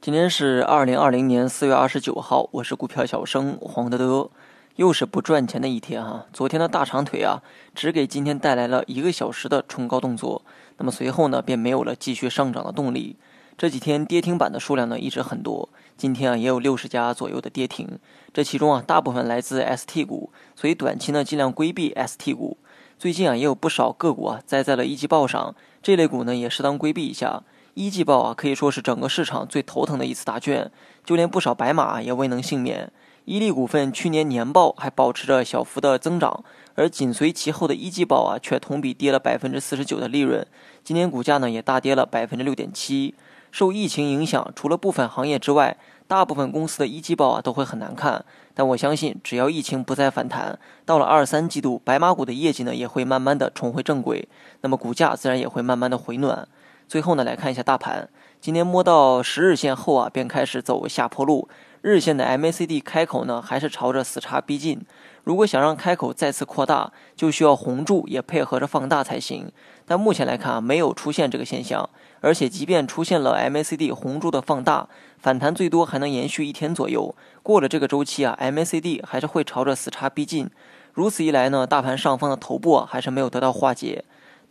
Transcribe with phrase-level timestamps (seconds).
[0.00, 4.30] 今天是二零二零年四月二十九号，我是股票小生黄德德，
[4.76, 6.26] 又是不赚钱的一天哈。
[6.32, 7.40] 昨天的大长腿啊，
[7.72, 10.42] 只给今天带来了一个小时的冲高动作，
[10.78, 13.16] 那么随后呢，便没有了继续上涨的动力。
[13.56, 18.00] 这几天跌停板的数量呢一直很多，今天啊也有六十家左右的跌停，
[18.32, 22.56] 这其中啊大部分来自 ST 股，所以短期呢尽量规避 ST 股。
[23.04, 27.42] 最近啊也有不少个股啊栽在了一季报上，这类股呢也适当规避一下。
[27.74, 30.70] 一季报啊，可以说是整个市场最头疼的一次答卷，
[31.04, 32.90] 就连不少白马也未能幸免。
[33.26, 36.42] 伊利股份去年年报还保持着小幅的增长，
[36.76, 40.46] 而紧随其后的一季报啊，却同比跌了百分之四十九的利润。
[40.82, 43.14] 今年股价呢也大跌了百分之六点七。
[43.54, 45.76] 受疫情影响，除了部分行业之外，
[46.08, 48.24] 大部分公司的一季报啊都会很难看。
[48.52, 54.28] 但我相信，只要疫情不再反弹，到了二三季度，白马股的业绩呢也会慢慢的重回正轨，
[54.62, 56.48] 那么股价自然也会慢慢的回暖。
[56.86, 58.08] 最后呢，来看一下大盘。
[58.40, 61.48] 今天摸到十日线后啊，便开始走下坡路。
[61.80, 64.80] 日线的 MACD 开口呢，还是朝着死叉逼近。
[65.22, 69.50] 如果想让开口再次扩大，就需要红柱也配合着放大才行。
[69.86, 71.88] 但目前来看啊，没有出现这个现象。
[72.20, 74.88] 而且，即便出现了 MACD 红柱的放大，
[75.18, 77.14] 反弹最多还能延续一天左右。
[77.42, 80.50] 过了这个周期啊，MACD 还是会朝着死叉逼近。
[80.94, 84.04] 如此一来呢，大盘上方的头部啊，还是没有得到化解。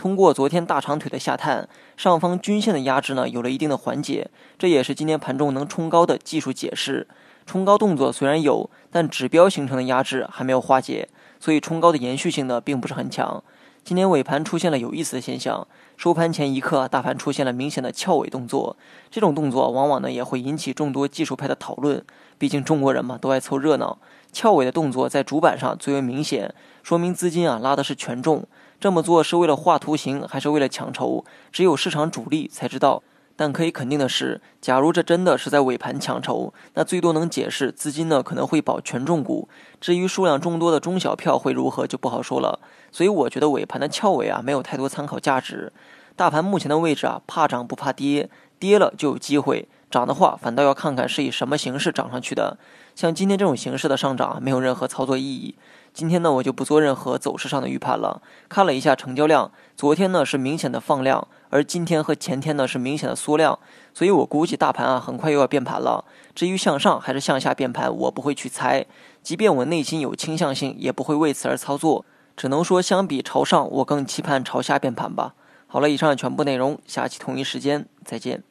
[0.03, 7.07] 通过昨天大长腿的下探，上方均线的压制呢有了一定的缓解，这也是今天盘中能冲高的技术解释。
[7.45, 11.07] 冲高动作虽然有，但指标形成的压制还没有化解，
[11.39, 13.41] 所以冲高的延续性呢并不是很强。
[13.85, 15.65] 今天尾盘出现了有意思的现象，
[15.95, 18.75] 收盘前一刻，大盘出现了明显的翘尾动作。
[19.09, 22.03] 这种动作往往呢也会引起众多技术派的讨论，
[22.37, 23.97] 毕竟中国人嘛都爱凑热闹。
[24.33, 28.45] 翘尾的动作在主板上最为明显，说明资金啊拉的是权重。
[28.83, 31.23] 这么做是为了画图形，还是为了抢筹？
[31.53, 33.01] 只有市场主力才知道。
[33.37, 39.47] 但可以肯定的是，假如这真的是在尾盘抢筹，那最多能解释资金呢可能会保权重股。
[39.79, 42.59] 至于数量众多的中小票会如何，就不好说了。
[42.91, 45.71] 所以我觉得尾盘的翘尾啊，没有太多参考价值。
[46.17, 48.29] 大盘目前的位置啊，怕涨不怕跌，
[48.59, 52.57] 跌了就有机会，涨的话反倒要看看是以什么形式涨上去的。
[52.95, 55.55] 像今天这种形式的上涨，没有任何操作意义。
[55.93, 58.23] 今天呢，我就不做任何走势上的预判了。
[58.49, 63.59] 看了一下成交量，昨天呢是明显的放量，而今天和前天呢是明显的缩量，
[63.93, 66.03] 所以我估计大盘啊很快又要变盘了。
[66.33, 68.87] 至于向上还是向下变盘，我不会去猜。
[69.21, 72.03] 即便我内心有倾向性，也不会为此而操作。
[72.35, 75.35] 只能说，相比朝上，我更期盼朝下变盘吧。
[75.67, 78.41] 好了，以上全部内容，下期同一时间再见。